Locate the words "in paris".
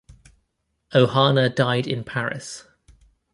1.85-2.63